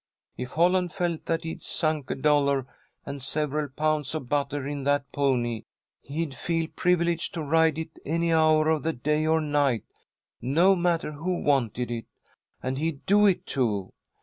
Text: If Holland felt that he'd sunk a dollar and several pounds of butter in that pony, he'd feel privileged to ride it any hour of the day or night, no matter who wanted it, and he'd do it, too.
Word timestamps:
If 0.35 0.53
Holland 0.53 0.91
felt 0.91 1.25
that 1.27 1.43
he'd 1.43 1.61
sunk 1.61 2.09
a 2.09 2.15
dollar 2.15 2.65
and 3.05 3.21
several 3.21 3.69
pounds 3.69 4.15
of 4.15 4.27
butter 4.29 4.65
in 4.67 4.83
that 4.85 5.11
pony, 5.11 5.65
he'd 6.01 6.33
feel 6.33 6.65
privileged 6.75 7.35
to 7.35 7.43
ride 7.43 7.77
it 7.77 7.99
any 8.03 8.33
hour 8.33 8.67
of 8.69 8.81
the 8.81 8.93
day 8.93 9.27
or 9.27 9.39
night, 9.41 9.83
no 10.41 10.75
matter 10.75 11.11
who 11.11 11.43
wanted 11.43 11.91
it, 11.91 12.05
and 12.63 12.79
he'd 12.79 13.05
do 13.05 13.27
it, 13.27 13.45
too. 13.45 13.93